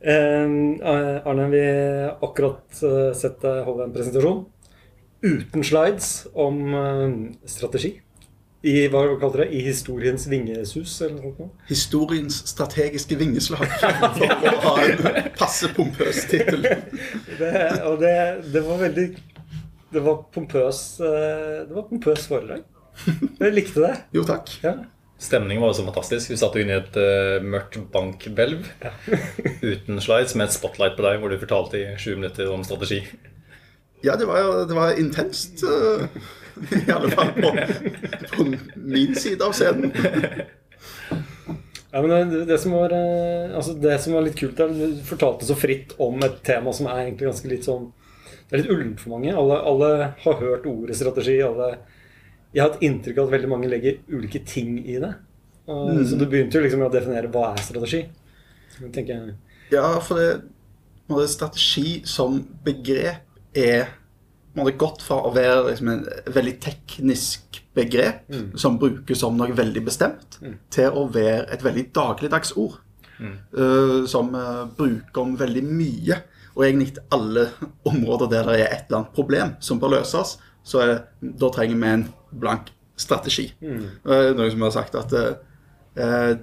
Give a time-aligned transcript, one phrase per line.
[0.00, 0.50] Eh,
[1.26, 4.44] Arne, vi har akkurat eh, sett deg holde en presentasjon
[5.22, 7.16] uten slides om eh,
[7.50, 7.96] strategi.
[8.66, 9.52] I hva kalte det?
[9.54, 11.60] I historiens vingesus, eller noe sånt?
[11.68, 13.62] Historiens strategiske vingeslag.
[14.18, 16.66] For å ha en passe pompøs tittel.
[17.38, 17.52] Det,
[17.86, 18.14] og det,
[18.50, 19.06] det var veldig
[19.94, 22.66] Det var pompøs eh, Det var pompøs foredrag.
[23.38, 23.94] Jeg likte det.
[24.18, 24.50] Jo, takk.
[24.64, 24.74] Ja.
[25.18, 26.30] Stemningen var jo så fantastisk.
[26.30, 28.68] Vi satt jo inne i et uh, mørkt bankhvelv
[29.72, 33.00] uten slides, med et spotlight på deg hvor du fortalte i sju minutter om strategi.
[34.06, 35.64] Ja, det var jo det var intenst.
[35.66, 36.06] Uh,
[36.86, 37.50] I alle fall på,
[38.36, 39.90] på min side av scenen.
[41.90, 44.76] Ja, men det, det, som var, eh, altså det som var litt kult, er at
[44.76, 47.88] du fortalte så fritt om et tema som er egentlig ganske litt sånn
[48.48, 49.32] Det er litt ullent for mange.
[49.36, 49.88] Alle, alle
[50.22, 51.36] har hørt ordet strategi.
[51.44, 51.72] Alle,
[52.54, 55.12] jeg har et inntrykk av at veldig mange legger ulike ting i det.
[55.68, 58.06] Og, Så du begynte jo liksom med å definere hva er strategi.
[58.78, 59.36] Jeg,
[59.72, 60.28] Ja, for det,
[61.08, 63.90] på strategi som begrep er
[64.56, 68.24] man har gått fra å være liksom, en veldig teknisk begrep
[68.58, 70.40] som brukes om noe veldig bestemt,
[70.74, 72.80] til å være et veldig dagligdags ord.
[73.58, 76.20] eh, som uh, bruker om veldig mye.
[76.54, 77.48] Og egentlig alle
[77.86, 81.78] områder der det er et eller annet problem som bør løses, så er, da trenger
[81.78, 83.52] vi en blank strategi.
[83.62, 86.34] Eh, Noen som har sagt at eh,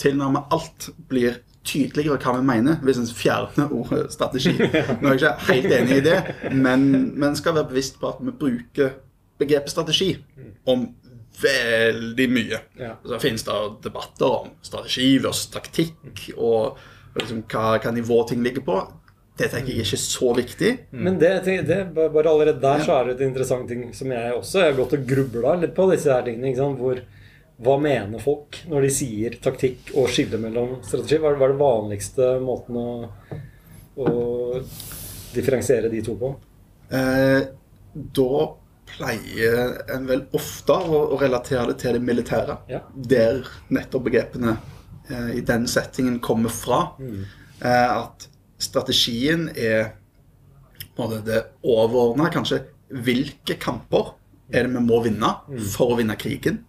[0.00, 4.52] tilnærmet alt blir tydeligere hva vi mener hvis en fjerner ordet strategi.
[5.00, 6.18] Nå er jeg ikke helt enig i det,
[6.52, 8.98] men men skal være bevisst på at vi bruker
[9.40, 10.12] begrepet strategi
[10.70, 10.88] om
[11.42, 12.60] veldig mye.
[12.78, 12.94] Ja.
[13.06, 16.78] Så finnes det debatter om strategi versus taktikk, og
[17.18, 18.78] liksom hva, hva nivå ting ligger på.
[19.34, 20.70] Det tenker jeg ikke er så viktig.
[20.94, 21.32] Men det,
[21.66, 24.76] det, bare allerede der så er det et interessant ting som jeg også Jeg har
[24.78, 26.52] gått og grubla litt på disse her tingene.
[26.52, 26.78] Ikke sant?
[26.78, 27.00] Hvor,
[27.66, 31.18] hva mener folk når de sier taktikk og skille mellom strategi?
[31.18, 32.90] Hva er, det vanligste måten å,
[33.98, 34.12] å
[35.34, 36.30] differensiere de to på?
[36.94, 37.40] Eh,
[37.94, 38.44] da
[38.94, 42.58] pleier en vel ofte å, å relatere det til det militære.
[42.70, 42.84] Ja.
[42.94, 43.42] Der
[43.74, 44.54] nettopp begrepene
[45.08, 46.84] eh, i den settingen kommer fra.
[47.02, 48.28] Eh, at
[48.58, 49.94] strategien er
[51.24, 52.30] det overordna.
[52.30, 52.62] Kanskje
[52.94, 54.12] hvilke kamper
[54.52, 55.30] er det vi må vinne
[55.72, 56.60] for å vinne krigen?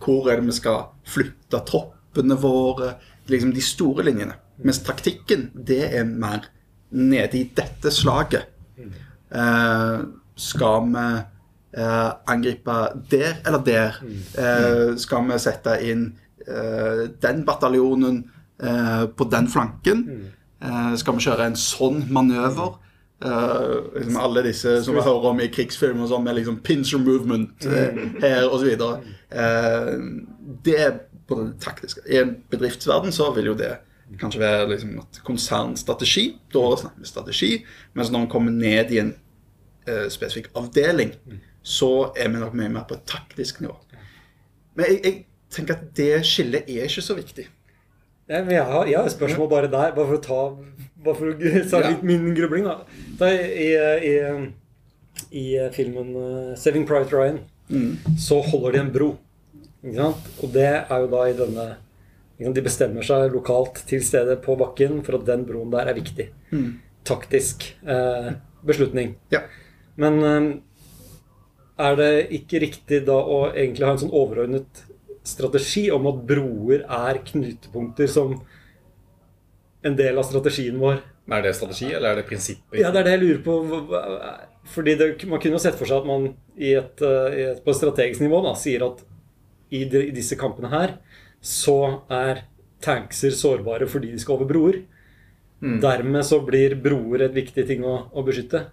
[0.00, 2.94] Hvor er det vi skal flytte troppene våre?
[3.28, 4.38] Liksom de store linjene.
[4.64, 6.46] Mens taktikken, det er mer
[6.90, 8.46] nede i dette slaget.
[9.30, 9.98] Eh,
[10.38, 11.04] skal vi
[11.76, 12.78] eh, angripe
[13.10, 13.98] der eller der?
[14.38, 16.06] Eh, skal vi sette inn
[16.46, 18.22] eh, den bataljonen
[18.62, 20.06] eh, på den flanken?
[20.64, 22.76] Eh, skal vi kjøre en sånn manøver?
[23.18, 27.66] Eh, liksom alle disse som vi hører om i krigsfilmer, sånn, med liksom pincer movement
[27.66, 28.70] eh, her osv.
[29.28, 29.92] Uh,
[30.64, 30.92] det er
[31.28, 32.04] på det taktiske.
[32.08, 33.74] I en bedriftsverden så vil jo det
[34.20, 34.94] kanskje være liksom
[35.26, 36.30] konsernstrategi.
[36.54, 37.50] Da snakker vi strategi.
[37.92, 39.12] Mens når man kommer ned i en
[39.84, 41.12] eh, spesifikk avdeling,
[41.62, 43.76] så er vi nok mye mer på et taktisk nivå.
[44.78, 45.18] Men jeg, jeg
[45.52, 47.48] tenker at det skillet er ikke så viktig.
[48.28, 50.40] Men jeg, har, jeg har et spørsmål bare der, bare for å ta
[51.04, 52.66] Bare for å ta litt min grubling.
[52.66, 52.80] da.
[53.20, 54.14] Da I, i, i,
[55.38, 57.38] i filmen eh, 'Saving Private Ryan'
[58.18, 59.08] så holder de en bro.
[59.84, 60.28] Ikke sant?
[60.42, 61.66] Og det er jo da i denne
[62.56, 66.28] De bestemmer seg lokalt til stedet på bakken for at den broen der er viktig.
[67.08, 68.32] Taktisk eh,
[68.66, 69.16] beslutning.
[69.34, 69.44] Ja.
[69.98, 70.50] Men eh,
[71.78, 74.84] er det ikke riktig da å egentlig ha en sånn overordnet
[75.28, 78.34] strategi om at broer er knutepunkter som
[79.86, 81.00] en del av strategien vår?
[81.28, 82.78] Er det strategi, eller er det prinsippet?
[82.80, 83.56] Ja, det er det jeg lurer på.
[84.72, 87.64] Fordi det, Man kunne jo sett for seg at man i et, eh, i et,
[87.64, 89.04] på et strategisk nivå da, sier at
[89.68, 90.96] i, de, i disse kampene her
[91.44, 92.46] så er
[92.84, 94.80] tankser sårbare fordi de skal over broer.
[95.60, 98.64] Dermed så blir broer et viktig ting å, å beskytte.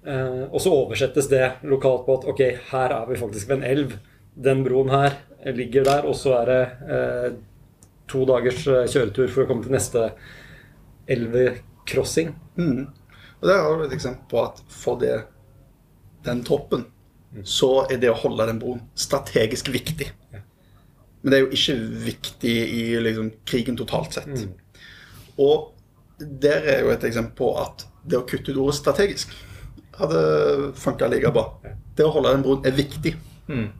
[0.00, 2.40] Eh, og så oversettes det lokalt på at ok,
[2.70, 3.98] her er vi faktisk ved en elv.
[4.40, 5.18] Den broen her
[5.56, 6.60] ligger der, og så er det
[6.96, 7.26] eh,
[8.10, 10.06] to dagers eh, kjøretur for å komme til neste
[11.10, 12.32] elvecrossing.
[13.40, 15.16] Og der har du et eksempel på at for det,
[16.26, 16.86] den troppen,
[17.46, 20.10] så er det å holde den broen strategisk viktig.
[21.20, 21.76] Men det er jo ikke
[22.06, 24.44] viktig i liksom, krigen totalt sett.
[25.40, 25.70] Og
[26.20, 29.32] der er jo et eksempel på at det å kutte ut ordet strategisk
[30.00, 30.20] hadde
[30.80, 31.46] funka like bra.
[31.96, 33.14] Det å holde den broen er viktig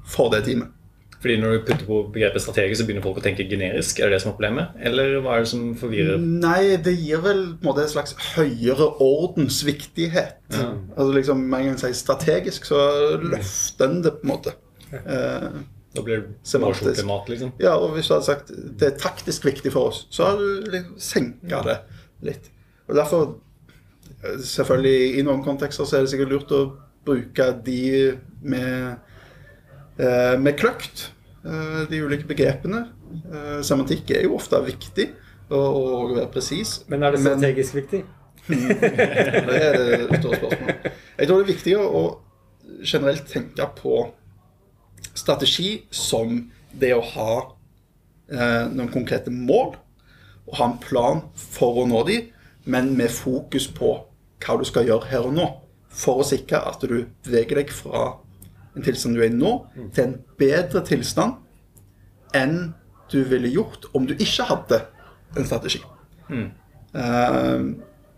[0.05, 0.77] for det teamet.
[1.21, 3.99] Fordi når du putter på begrepet strategisk, så begynner folk å tenke generisk.
[4.01, 4.71] Er det det som er problemet?
[4.89, 6.17] Eller hva er det som forvirrer?
[6.17, 10.39] Nei, det gir vel på en måte en slags høyere ordens viktighet.
[10.57, 12.81] Altså liksom, Med en gang sier strategisk, så
[13.21, 14.55] løfter en det på en måte.
[14.97, 15.61] Eh,
[15.93, 17.53] Da blir det målskjortemat, liksom.
[17.61, 20.71] Ja, og hvis du hadde sagt det er taktisk viktig for oss, så har du
[20.71, 21.77] liksom senka det
[22.23, 22.49] litt.
[22.89, 23.35] Og derfor,
[24.23, 26.63] eh, selvfølgelig i noen kontekster så er det sikkert lurt å
[27.05, 28.97] bruke de med,
[30.41, 31.11] med kløkt.
[31.45, 32.87] eh, De ulike begrepene.
[33.33, 35.09] Eh, Semantikk er jo ofte viktig
[35.51, 36.81] og, og være presis.
[36.89, 38.05] Men er det strategisk viktig?
[38.51, 39.77] Det er
[40.09, 40.91] det store spørsmålet.
[41.19, 42.03] Jeg tror det er viktig å
[42.87, 43.95] generelt tenke på
[45.15, 47.33] strategi som det å ha
[48.31, 49.75] eh, noen konkrete mål,
[50.47, 52.21] og ha en plan for å nå de,
[52.71, 53.93] men med fokus på
[54.41, 55.47] hva du skal gjøre her og nå,
[55.91, 58.15] for å sikre at du beveger deg fra
[58.77, 59.53] en tilstand du er i nå,
[59.95, 61.39] til en bedre tilstand
[62.37, 62.73] enn
[63.11, 64.83] du ville gjort om du ikke hadde
[65.37, 65.81] en strategi.
[66.95, 67.65] Eh,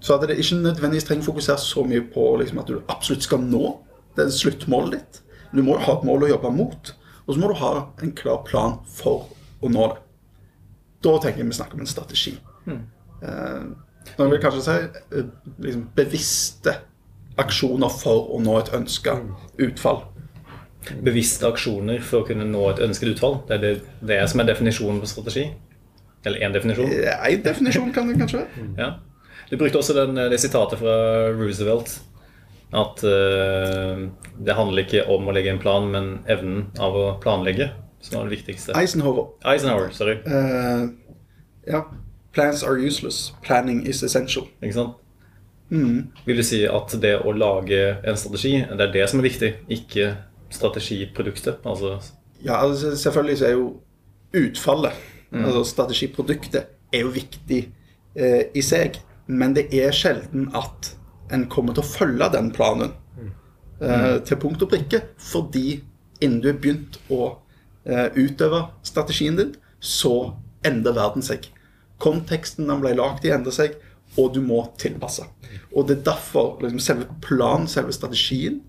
[0.02, 3.44] så at det ikke nødvendigvis trenger fokusere så mye på liksom, at du absolutt skal
[3.44, 3.78] nå
[4.16, 5.20] det er sluttmålet ditt.
[5.52, 6.92] Du må ha et mål å jobbe mot,
[7.24, 7.72] og så må du ha
[8.04, 9.30] en klar plan for
[9.62, 10.00] å nå det.
[11.02, 12.34] Da tenker jeg vi snakker om en strategi.
[12.68, 13.64] Eh,
[14.18, 14.76] Noen vil kanskje si
[15.14, 15.28] uh,
[15.62, 16.74] liksom, bevisste
[17.40, 19.14] aksjoner for å nå et ønska
[19.62, 20.02] utfall.
[21.04, 23.40] Bevisste aksjoner for å kunne nå et ønsket utfall.
[23.48, 25.46] Det er det, det er som er definisjonen på strategi.
[26.26, 26.90] Eller én definisjon.
[26.90, 28.66] En definisjon kan det kanskje være.
[28.78, 28.90] Ja.
[29.50, 30.96] Du brukte også den, det sitatet fra
[31.36, 31.98] Roosevelt.
[32.72, 34.06] At uh,
[34.40, 37.68] det handler ikke om å legge en plan, men evnen av å planlegge
[38.02, 38.74] som er det viktigste.
[38.78, 39.34] Eisenhower.
[39.46, 40.18] Eisenhower, sorry.
[40.26, 40.88] Uh,
[41.68, 41.84] ja.
[42.32, 43.34] Plans are useless.
[43.44, 44.48] Planning is essential.
[44.62, 44.98] Ikke sant?
[45.72, 49.50] Vil du si at det å lage en strategi, det er det som er viktig,
[49.72, 50.10] ikke
[50.52, 51.62] strategiproduktet?
[51.64, 51.98] Altså
[52.42, 53.68] Ja, altså selvfølgelig så er jo
[54.34, 54.92] utfallet,
[55.32, 57.60] altså strategiproduktet, er jo viktig
[58.16, 58.98] eh, i seg.
[59.26, 60.92] Men det er sjelden at
[61.32, 62.92] en kommer til å følge den planen
[63.80, 65.02] eh, til punkt og prikke.
[65.16, 65.82] Fordi
[66.22, 67.22] innen du har begynt å
[67.86, 70.34] eh, utøve strategien din, så
[70.66, 71.48] endrer verden seg.
[72.02, 73.78] Konteksten den ble lagd i, endrer seg,
[74.18, 75.24] og du må tilpasse.
[75.72, 78.60] Og det er derfor liksom, selve planen, selve strategien,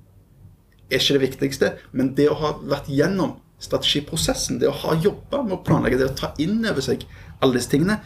[0.93, 5.41] er ikke det viktigste, men det å ha vært gjennom strategiprosessen, det å ha jobba
[5.43, 7.05] med å planlegge, det å ta inn over seg
[7.43, 7.99] alle disse tingene,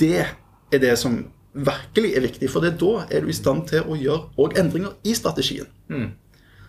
[0.00, 1.20] det er det som
[1.58, 2.48] virkelig er viktig.
[2.50, 5.68] For det er da er du i stand til å gjøre òg endringer i strategien.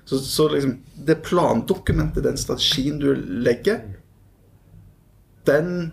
[0.09, 3.11] Så, så liksom, det plandokumentet, den strategien du
[3.45, 3.83] legger,
[5.45, 5.91] den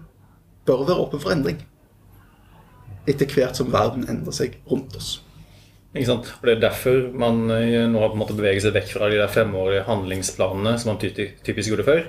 [0.66, 1.60] bør være åpen for endring.
[3.06, 5.18] Etter hvert som verden endrer seg rundt oss.
[6.04, 9.10] Og Det er derfor man eh, nå har på en måte beveget seg vekk fra
[9.10, 12.02] de der femårige handlingsplanene som man ty- typisk gjorde før.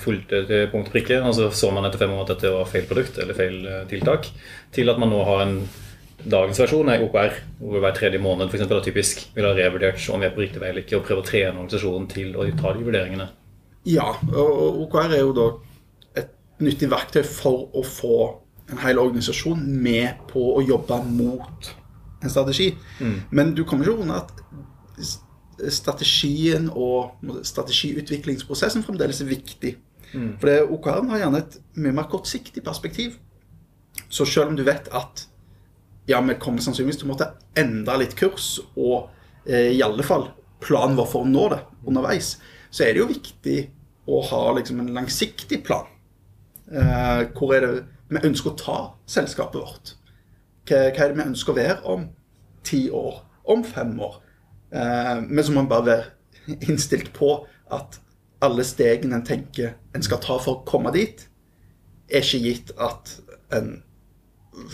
[0.00, 2.68] Fulgte til punkt og prikke, og så så man etter fem år at dette var
[2.68, 4.28] feil produkt eller feil eh, tiltak.
[4.72, 5.62] Til at man nå har en
[6.20, 7.32] Dagens versjon er OKR,
[7.64, 10.42] hvor hver tredje måned for eksempel, er typisk vil ha revurdert om vi er på
[10.42, 13.28] riktig vei eller ikke, og prøve å trene organisasjonen til å ta de vurderingene.
[13.88, 15.46] Ja, og OKR er jo da
[16.20, 18.18] et nyttig verktøy for å få
[18.70, 21.70] en hel organisasjon med på å jobbe mot
[22.22, 22.74] en strategi.
[23.30, 25.10] Men du kommer ikke unna at
[25.70, 29.74] strategien og strategiutviklingsprosessen fremdeles er viktig.
[30.40, 33.18] For det, OKR-en har gjerne et mye mer kortsiktig perspektiv.
[34.10, 35.26] Så selv om du vet at
[36.10, 37.28] ja, vi kommer sannsynligvis til å måtte
[37.58, 39.10] endre litt kurs, og
[39.46, 40.30] eh, i alle fall
[40.64, 42.34] planen vår for å nå det underveis,
[42.70, 43.58] så er det jo viktig
[44.10, 45.86] å ha liksom, en langsiktig plan.
[46.70, 47.72] Eh, hvor er det
[48.10, 48.78] vi ønsker å ta
[49.10, 49.94] selskapet vårt?
[50.70, 52.06] Hva, hva er det vi ønsker å være om
[52.66, 53.20] ti år?
[53.50, 54.20] Om fem år?
[54.70, 57.34] Eh, men så må man bare være innstilt på
[57.74, 57.98] at
[58.44, 61.26] alle stegene en tenker en skal ta for å komme dit,
[62.10, 63.16] er ikke gitt at
[63.54, 63.80] en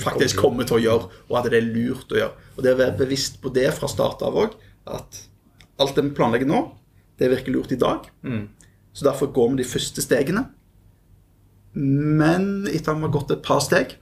[0.00, 2.46] faktisk kommer til å gjøre, og at det er lurt å gjøre.
[2.56, 4.54] Og det å være bevisst på det fra start av òg,
[4.88, 5.20] at
[5.82, 6.62] alt det vi planlegger nå,
[7.20, 8.06] det virker lurt i dag.
[8.96, 10.46] Så derfor går vi de første stegene.
[11.76, 13.98] Men etter at vi har gått et par steg,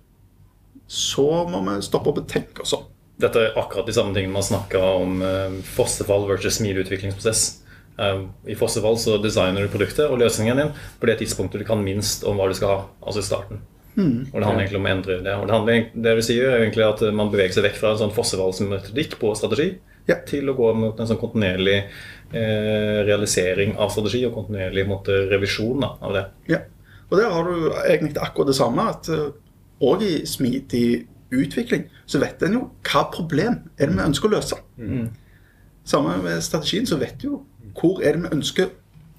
[0.86, 2.86] så må vi stoppe opp og tenke oss om.
[3.20, 7.44] Dette er akkurat de samme tingene man snakka om eh, fossefall versus smidig utviklingsprosess.
[7.98, 11.84] Eh, I fossefall så designer du produktet og løsningen din på det tidspunktet du kan
[11.84, 13.62] minst om hva du skal ha, altså i starten.
[13.94, 15.34] Og det handler egentlig om å endre det.
[15.38, 18.00] Og det, handler, det du sier, er egentlig at man beveger seg vekk fra en
[18.00, 19.76] sånn fossefallsmetodikk på strategi
[20.10, 20.16] Ja.
[20.26, 21.76] til å gå mot en sånn kontinuerlig
[22.34, 26.24] eh, realisering av strategi og kontinuerlig måte, revisjon da, av det.
[26.50, 26.58] Ja.
[27.06, 28.88] Og der har du egentlig akkurat det samme.
[28.90, 29.08] at
[29.82, 34.36] Og i smidig utvikling så vet en jo hva problem er det vi ønsker å
[34.36, 34.58] løse.
[35.84, 37.40] Samme med strategien, så vet du jo
[37.74, 38.70] hvor er det vi ønsker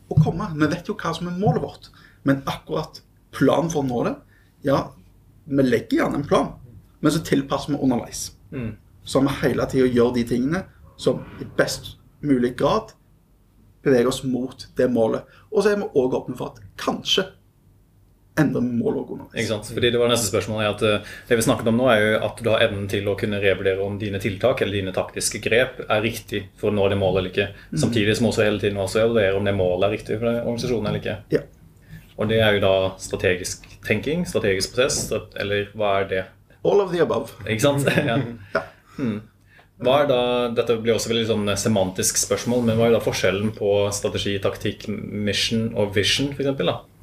[0.10, 0.48] å komme.
[0.56, 1.90] Vi vet jo hva som er målet vårt.
[2.24, 3.02] Men akkurat
[3.36, 4.16] planen for å nå det
[4.66, 4.92] Ja,
[5.46, 6.48] vi legger gjerne en plan,
[7.02, 8.32] men så tilpasser vi underveis.
[9.06, 10.64] Så vi hele tida gjør de tingene
[10.98, 12.96] som i best mulig grad
[13.84, 15.22] beveger oss mot det målet.
[15.52, 17.28] Og så er vi òg åpne for at kanskje
[18.36, 19.36] mål òg underveis.
[19.40, 19.70] Ikke sant?
[19.72, 22.14] Fordi det var neste spørsmål er at eh, Det vi snakket om nå, er jo
[22.28, 25.84] at du har evnen til å kunne revurdere om dine tiltak eller dine taktiske grep
[25.88, 27.50] er riktig for å nå det målet eller ikke.
[27.80, 31.04] Samtidig som også hele tiden også evaluere om det målet er riktig for organisasjonen eller
[31.04, 31.18] ikke.
[31.36, 31.46] Ja.
[32.16, 36.26] Og det er jo da strategisk tenking, strategisk prosess, eller hva er det?
[36.66, 37.36] All of the above.
[37.46, 37.88] Ikke sant?
[38.10, 38.20] Ja.
[38.56, 38.66] Ja.
[38.96, 39.18] Hmm.
[39.84, 40.20] Hva er da,
[40.56, 44.88] Dette blir også veldig sånn semantisk spørsmål, men hva er da forskjellen på strategi, taktikk,
[44.88, 46.95] mission og vision, for eksempel, da?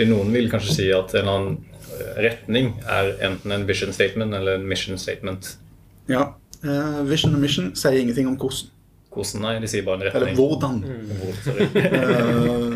[0.00, 1.56] Fordi Noen vil kanskje si at en eller annen
[1.92, 5.58] eh, retning er enten en vision statement eller en mission statement.
[6.08, 6.22] Ja.
[6.64, 8.70] Uh, vision og mission sier ingenting om hvordan.
[9.12, 9.44] Hvordan?
[9.44, 10.80] Nei, de sier bare en Eller hvordan.
[10.80, 11.12] hvordan.
[11.20, 11.36] Hvor.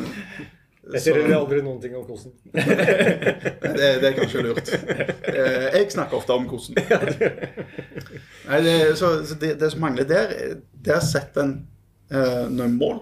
[0.85, 2.33] Eh, Jeg sier heller aldri noen ting om hvordan.
[3.79, 4.69] det, det er kanskje lurt.
[4.69, 6.77] Eh, jeg snakker ofte om hvordan.
[8.51, 11.55] Nei, det, så, så det, det som mangler der, det setter en,
[12.13, 12.99] uh, noen mål.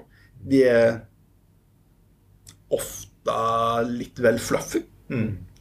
[0.47, 1.01] De er
[2.71, 3.11] ofte
[3.89, 4.83] litt vel fluffy.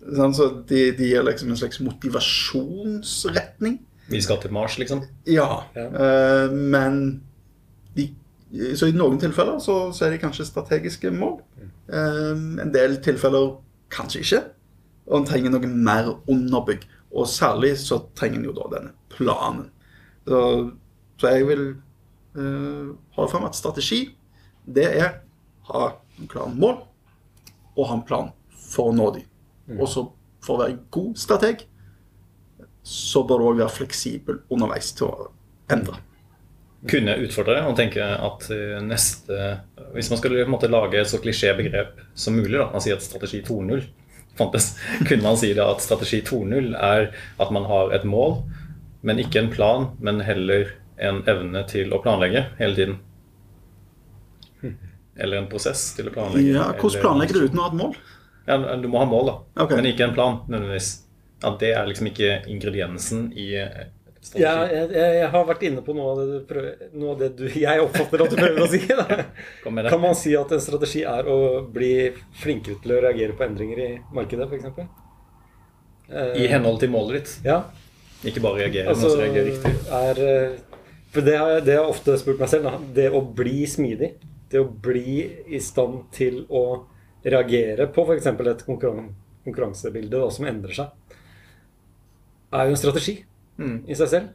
[0.01, 3.79] Sånn, så de, de gir liksom en slags motivasjonsretning.
[4.11, 5.03] Vi skal til Mars, liksom.
[5.29, 5.87] Ja, Ja.
[5.93, 7.21] Uh, men
[7.95, 8.09] de,
[8.75, 11.37] Så i noen tilfeller så, så er de kanskje strategiske mål.
[11.87, 13.53] Uh, en del tilfeller
[13.93, 14.41] kanskje ikke.
[15.07, 16.83] Og en trenger noe mer underbygg.
[17.11, 19.69] Og særlig så trenger en jo da denne planen.
[20.27, 20.41] Så,
[21.19, 21.65] så jeg vil
[22.35, 24.05] uh, holde frem at strategi,
[24.65, 25.21] det er
[25.71, 25.87] ha
[26.19, 26.81] en klar mål
[27.75, 28.31] og ha en plan
[28.71, 29.27] for å nå dem.
[29.79, 30.05] Og så
[30.41, 31.65] for å være en god strateg
[32.87, 35.27] så bør du òg være fleksibel underveis til å
[35.71, 35.99] endre.
[36.89, 39.35] Kunne utfordre deg og tenke at eh, neste
[39.93, 43.43] Hvis man en måte lage et så klisjébegrep som mulig, da, man sier at strategi
[43.45, 43.83] 2.0
[44.39, 44.71] fantes,
[45.07, 48.39] kunne man si da at strategi 2.0 er at man har et mål,
[49.05, 52.99] men ikke en plan, men heller en evne til å planlegge hele tiden.
[55.21, 56.55] Eller en prosess til å planlegge.
[56.55, 57.95] Ja, hvordan planlegger du uten å ha et mål?
[58.49, 59.63] Ja, du må ha mål, da.
[59.65, 59.77] Okay.
[59.77, 60.91] Men ikke en plan, nødvendigvis.
[61.41, 63.83] Ja, det er liksom ikke ingrediensen i eh,
[64.21, 64.41] strategi.
[64.43, 67.29] Ja, jeg, jeg, har vært inne på noe av det du prøver, noe av det
[67.39, 68.81] du, jeg oppfatter at du prøver å si.
[68.89, 69.05] Da.
[69.63, 69.93] Kom med det.
[69.93, 71.37] Kan man si at en strategi er å
[71.73, 71.93] bli
[72.41, 74.97] flinkere til å reagere på endringer i markedet, f.eks.?
[76.11, 77.37] I henhold til målet ditt.
[77.47, 77.61] Ja.
[78.27, 79.71] Ikke bare reagere, Altså, men også reagere riktig.
[79.97, 80.57] er eh,
[81.13, 82.67] For det har, jeg, det har jeg ofte spurt meg selv.
[82.67, 82.91] Da.
[82.99, 84.11] Det å bli smidig.
[84.51, 86.63] Det å bli i stand til å
[87.23, 88.27] reagere på f.eks.
[88.27, 91.17] et konkurran konkurransebilde da, som endrer seg,
[92.53, 93.21] er jo en strategi
[93.61, 93.83] Mm.
[93.85, 94.29] i seg selv,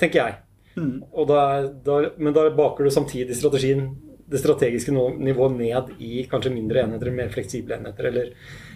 [0.00, 0.34] tenker jeg.
[0.76, 0.96] Mm.
[1.30, 1.42] Da,
[1.86, 3.86] da, men da baker du samtidig strategien,
[4.26, 8.32] det strategiske nivået ned i kanskje mindre enheter, mer fleksible enheter, eller,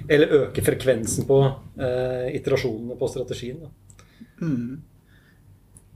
[0.09, 1.41] eller øke frekvensen på
[1.83, 3.59] eh, iterasjonene på strategien.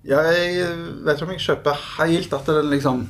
[0.05, 0.67] Ja, jeg
[1.07, 3.07] vet ikke om jeg kjøper helt at det liksom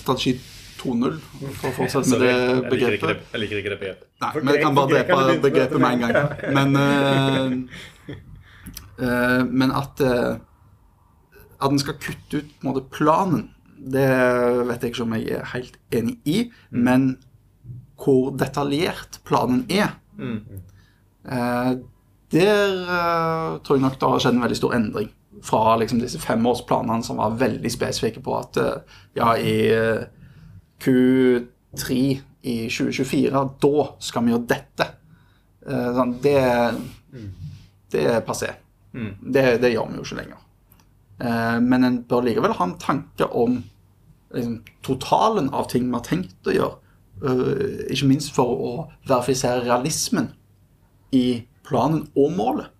[0.00, 0.34] strategi
[0.80, 1.16] 2.0,
[1.60, 3.08] for å fortsette med det jeg liker ikke begrepet.
[3.08, 4.06] det, jeg liker ikke det begrepet.
[4.24, 6.14] Nei, men jeg kan bare drepe begrepet med en gang.
[6.56, 8.14] Men, uh,
[9.04, 10.38] uh, men at uh,
[11.60, 13.42] at en skal kutte ut på en måte, planen,
[13.80, 14.08] det
[14.68, 16.38] vet jeg ikke om jeg er helt enig i.
[16.72, 17.18] Men
[18.00, 20.40] hvor detaljert planen er, Mm.
[21.32, 21.70] eh,
[22.32, 22.72] der
[23.64, 25.08] tror jeg nok det har skjedd en veldig stor endring.
[25.42, 30.02] Fra liksom, disse femårsplanene som var veldig spesifikke på at eh, ja, i eh,
[30.84, 31.96] Q3
[32.40, 34.86] i 2024, da skal vi gjøre dette.
[35.66, 36.36] Eh, sånn, det,
[37.92, 38.52] det er passé.
[38.92, 39.10] Mm.
[39.20, 40.46] Det, det gjør vi jo ikke lenger.
[41.60, 43.58] Men en bør likevel ha en tanke om
[44.32, 44.54] liksom,
[44.86, 46.78] totalen av ting vi har tenkt å gjøre.
[47.92, 48.70] Ikke minst for å
[49.04, 50.30] verifisere realismen
[51.12, 52.72] i planen og målet.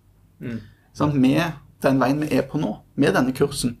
[0.97, 1.53] Sånn, med
[1.83, 3.77] den veien vi er på nå, med denne kursen,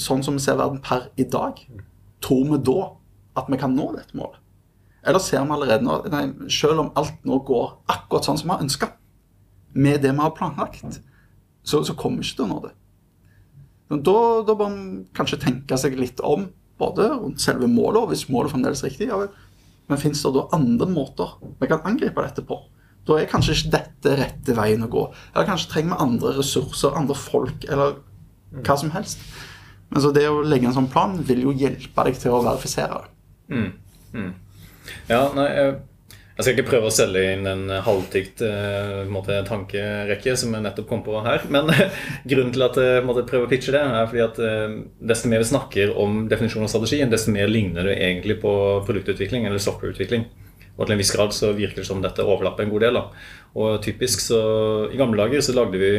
[0.00, 1.60] sånn som vi ser verden per i dag,
[2.24, 2.88] tror vi da
[3.38, 4.40] at vi kan nå dette målet?
[5.04, 8.56] Eller ser vi allerede nå, nei, selv om alt nå går akkurat sånn som vi
[8.56, 8.90] har ønska,
[9.74, 11.00] med det vi har planlagt,
[11.64, 12.74] så, så kommer vi ikke til å nå det.
[13.94, 14.78] Da, da bør man
[15.16, 16.48] kanskje tenke seg litt om,
[16.80, 19.20] både rundt selve målet, og hvis målet fremdeles er riktig, ja.
[19.90, 22.56] Men fins det da andre måter vi kan angripe dette på?
[23.04, 25.06] Da er kanskje ikke dette rette veien å gå.
[25.32, 27.98] Eller kanskje trenger vi andre ressurser, andre folk, eller
[28.62, 29.22] hva som helst.
[29.90, 33.02] Men så det å legge en sånn plan vil jo hjelpe deg til å verifisere
[33.02, 33.10] det.
[33.54, 33.72] Mm.
[34.14, 34.30] Mm.
[35.08, 35.74] Ja, nei, jeg,
[36.34, 40.88] jeg skal ikke prøve å selge inn en halvtykt eh, måte, tankerekke som jeg nettopp
[40.90, 41.44] kom på her.
[41.54, 41.70] Men
[42.30, 44.78] grunnen til at jeg måtte prøve å pitche det, er fordi at eh,
[45.12, 48.54] desto mer vi snakker om definisjon av strategi, desto mer ligner det egentlig på
[48.88, 50.26] produktutvikling eller softwareutvikling.
[50.74, 52.98] Og til en viss grad så virker det som dette overlapper en god del.
[52.98, 53.04] Da.
[53.54, 54.40] Og typisk så
[54.90, 55.92] I gamle dager så lagde vi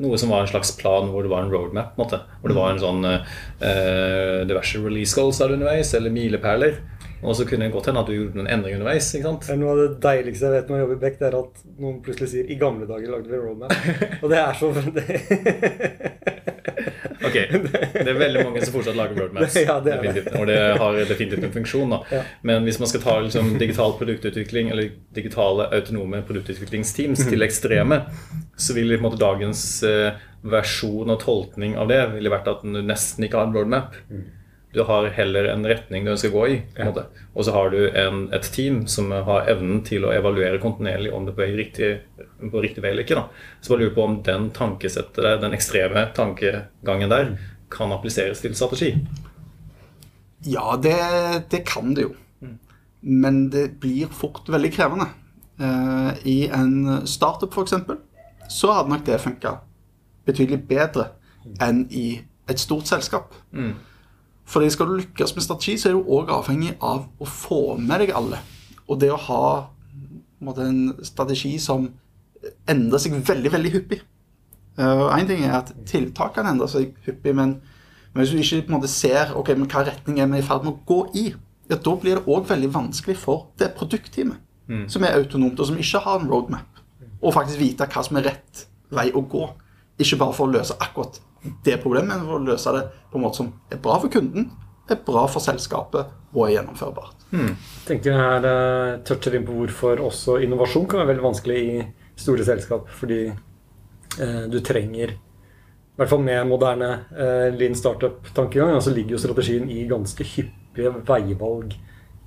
[0.00, 1.96] noe som var en slags plan hvor det var en roadmap.
[1.96, 2.20] på en måte.
[2.40, 6.78] Hvor det var en sånn eh, diverse release goals der underveis, eller milepæler.
[7.20, 9.10] Og så kunne det godt hende at du gjorde noen endringer underveis.
[9.12, 9.50] ikke sant?
[9.52, 11.64] Er Noe av det deiligste jeg vet når jeg jobber i Beck, det er at
[11.82, 13.76] noen plutselig sier 'i gamle dager lagde vi roadmap'.
[14.22, 15.04] Og det er så det,
[17.30, 17.38] Ok,
[17.94, 19.56] Det er veldig mange som fortsatt lager roadmaps.
[19.62, 20.24] Ja, det er det.
[20.40, 21.94] Og det har definitivt en funksjon.
[21.94, 22.00] da.
[22.12, 22.22] Ja.
[22.46, 28.02] Men hvis man skal ta liksom, digital produktutvikling eller digitale autonome produktutviklingsteams til ekstreme,
[28.60, 30.18] så vil i en måte dagens eh,
[30.50, 33.96] versjon og tolkning av det ville vært at du nesten ikke har en roadmap.
[34.72, 36.58] Du har heller en retning du ønsker å gå i.
[36.86, 37.06] måte.
[37.34, 41.26] Og så har du en, et team som har evnen til å evaluere kontinuerlig om
[41.26, 41.90] det er på riktig,
[42.52, 43.18] på riktig vei eller ikke.
[43.18, 43.26] da.
[43.60, 47.34] Så bare lurer på om den tankesettet der, den ekstreme tankegangen der,
[47.70, 48.94] kan appliseres til strategi.
[50.46, 50.96] Ja, det,
[51.50, 52.14] det kan det jo.
[53.00, 55.06] Men det blir fort veldig krevende.
[55.60, 57.74] Eh, I en startup, f.eks.,
[58.48, 59.58] så hadde nok det funka
[60.26, 61.10] betydelig bedre
[61.62, 63.34] enn i et stort selskap.
[63.54, 63.74] Mm.
[64.50, 68.02] Fordi skal du lykkes med strategi, så er du òg avhengig av å få med
[68.02, 68.40] deg alle.
[68.90, 69.42] Og det å ha
[69.94, 71.86] en, måte, en strategi som
[72.70, 74.00] endrer seg veldig, veldig hyppig.
[74.80, 77.58] Én ting er at tiltakene endrer seg hyppig, men,
[78.10, 80.46] men hvis du ikke på en måte ser okay, men hva retning er vi i
[80.46, 81.26] ferd med å gå i,
[81.70, 84.46] ja, da blir det òg veldig vanskelig for det produktteamet
[84.90, 86.82] som er autonomt, og som ikke har en roadmap,
[87.20, 88.60] å faktisk vite hva som er rett
[88.94, 89.48] vei å gå.
[90.00, 91.18] Ikke bare for å løse akkurat
[91.64, 94.50] det problemet, men for å løse det på en måte som er bra for kunden,
[94.90, 97.24] er bra for selskapet og er gjennomførbart.
[97.46, 101.74] Jeg tenker her eh, toucher inn på hvorfor også innovasjon kan være veldig vanskelig i
[102.18, 102.90] store selskap.
[102.98, 109.22] Fordi eh, du trenger I hvert fall med moderne eh, lean startup-tankegang, så ligger jo
[109.22, 111.74] strategien i ganske hyppige veivalg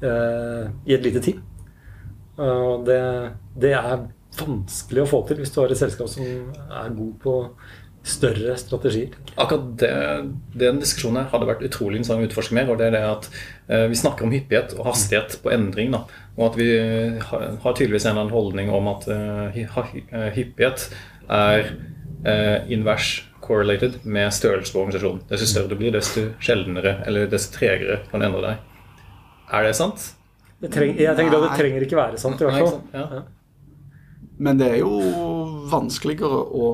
[0.03, 1.41] eh, i et lite team.
[2.43, 2.99] Og det,
[3.61, 4.07] det er
[4.39, 7.33] vanskelig å få til hvis du har et selskap som er god på
[8.03, 9.15] større strategier.
[9.39, 9.91] Akkurat det,
[10.59, 12.69] den diskusjonen her hadde vært utrolig interessant å utforske mer.
[12.69, 13.29] og det er det at
[13.67, 15.93] eh, Vi snakker om hyppighet og hastighet på endring.
[15.95, 16.03] Da,
[16.35, 16.67] og at vi
[17.23, 20.89] har, har tydeligvis en eller annen holdning om at eh, eh, hyppighet
[21.31, 21.71] er
[22.27, 25.23] eh, invers correlated med størrelse på organisasjonen.
[25.31, 28.69] Desto større du blir, desto sjeldnere eller desto tregere kan du endre deg.
[29.53, 30.11] Er det sant?
[30.63, 32.81] Det trenger, jeg tenker at det trenger ikke være sant, i hvert fall.
[32.95, 33.23] Ja.
[34.43, 34.95] Men det er jo
[35.71, 36.73] vanskeligere å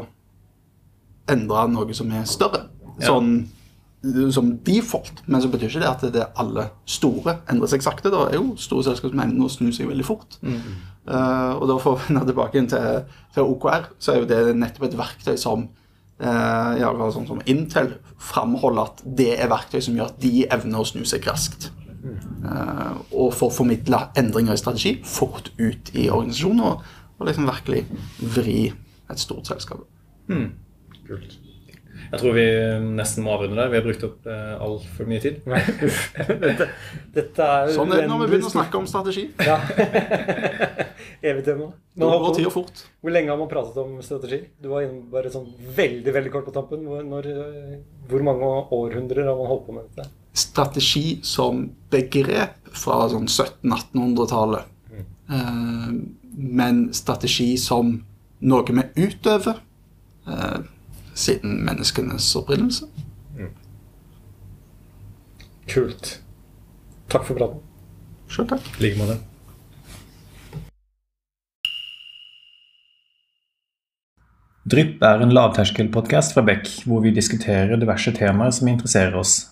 [1.32, 2.68] endre noe som er større.
[3.00, 3.48] Sånn
[4.32, 5.24] som default.
[5.28, 8.12] Men så betyr ikke det at det er alle store endrer seg sakte.
[8.12, 10.38] Det er jo store selskap som evner å snu seg veldig fort.
[11.10, 13.02] Eh, og da for å vende tilbake til,
[13.36, 15.66] til OKR, så er jo det nettopp et verktøy som
[16.24, 20.84] uh, ja, sånn som Intel framholder at det er verktøy som gjør at de evner
[20.84, 21.72] å snu seg raskt.
[22.00, 26.64] Uh, og får formidla endringer i strategi fort ut i organisasjonen.
[26.70, 27.84] Og, og liksom virkelig
[28.38, 28.60] vri
[29.10, 29.84] et stort selskap.
[31.10, 31.40] Kult.
[32.10, 32.46] Jeg tror vi
[32.96, 33.70] nesten må avrunde der.
[33.70, 35.42] Vi har brukt opp eh, altfor mye tid.
[36.46, 36.68] Dette,
[37.14, 39.28] dette er Sånn er det når vi begynner å snakke om strategi.
[39.46, 39.58] Ja.
[41.30, 41.70] Evig tema.
[42.00, 42.86] Nå går tida fort.
[43.04, 44.42] Hvor lenge har man pratet om strategi?
[44.62, 46.88] Du var inne bare sånn veldig veldig kort på tampen.
[46.90, 47.76] Hvor, når, øh,
[48.10, 50.10] hvor mange århundrer har man holdt på med dette?
[50.40, 54.76] Strategi som begrep fra sånn 1700-1800-tallet.
[55.30, 55.94] Eh,
[56.40, 57.98] men strategi som
[58.40, 59.60] noe vi utøver
[60.26, 60.60] eh,
[61.20, 62.90] siden menneskenes opprinnelse.
[65.70, 66.16] Kult.
[67.10, 67.62] Takk for praten.
[68.30, 68.66] Sjøl takk.
[68.80, 69.20] I like måte.
[74.70, 79.48] Drypp er en lavterskelpodkast fra Beck, hvor vi diskuterer diverse temaer som interesserer oss.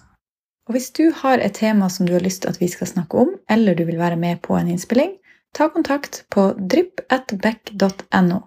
[0.68, 3.24] Og hvis du har et tema som du har lyst til at vi skal snakke
[3.24, 5.16] om, eller du vil være med på en innspilling,
[5.58, 8.42] ta kontakt på drypp.beck.no.